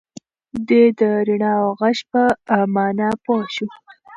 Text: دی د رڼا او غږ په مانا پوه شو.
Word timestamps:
دی 0.67 0.83
د 0.99 1.01
رڼا 1.27 1.53
او 1.63 1.69
غږ 1.79 1.97
په 2.11 2.21
مانا 2.73 3.09
پوه 3.23 3.45
شو. 3.55 3.67